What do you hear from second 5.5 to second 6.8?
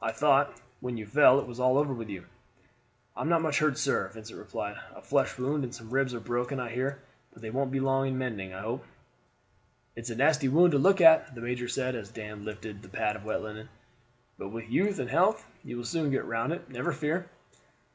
and some ribs are broken, I